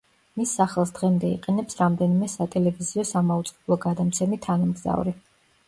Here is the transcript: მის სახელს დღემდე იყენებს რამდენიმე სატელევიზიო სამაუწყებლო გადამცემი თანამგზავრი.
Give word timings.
მის 0.39 0.53
სახელს 0.59 0.93
დღემდე 0.99 1.29
იყენებს 1.33 1.77
რამდენიმე 1.83 2.31
სატელევიზიო 2.37 3.07
სამაუწყებლო 3.13 3.81
გადამცემი 3.87 4.43
თანამგზავრი. 4.51 5.19